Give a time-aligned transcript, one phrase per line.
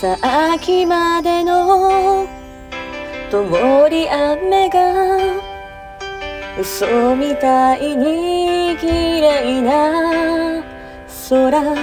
[0.00, 0.16] さ
[0.56, 2.26] っきまでの
[3.30, 3.44] 通
[3.90, 5.18] り雨が
[6.58, 8.86] 嘘みたいに綺
[9.20, 10.64] 麗な
[11.28, 11.76] 空。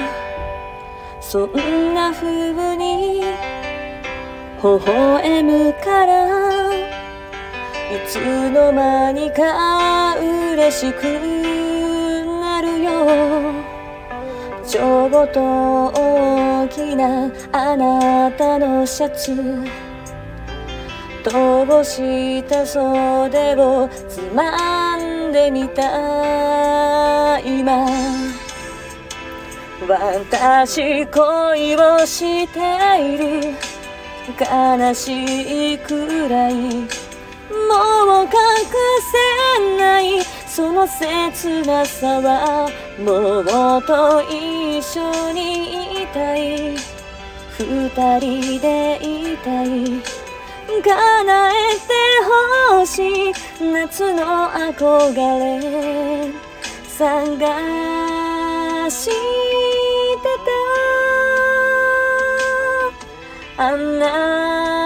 [1.21, 6.79] そんな風に微笑むからい
[8.07, 8.15] つ
[8.49, 11.03] の間にか嬉しく
[12.41, 13.53] なるよ。
[14.65, 19.35] ちょっと大きなあなたのシャツ。
[21.23, 21.31] 通
[21.83, 27.85] した袖をつまんでみた今
[29.87, 32.59] 私恋をして
[33.01, 33.53] いる。
[34.39, 36.87] 悲しいくらい。
[40.77, 46.77] の切なさはもっと一緒にいたい
[47.57, 47.89] 二
[48.19, 49.67] 人でいたい
[50.83, 51.89] 叶えて
[52.69, 56.31] ほしい夏の憧れ
[56.87, 57.27] 探
[58.91, 59.11] して
[63.57, 64.05] たあな
[64.73, 64.76] た